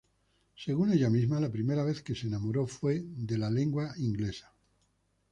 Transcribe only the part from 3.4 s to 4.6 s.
Lengua Inglesa.